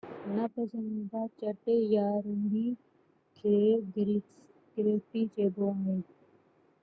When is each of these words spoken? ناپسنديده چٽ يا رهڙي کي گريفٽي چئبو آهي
ناپسنديده 0.35 1.21
چٽ 1.41 1.67
يا 1.95 2.05
رهڙي 2.27 2.65
کي 3.41 3.53
گريفٽي 4.75 5.23
چئبو 5.35 5.67
آهي 5.73 5.97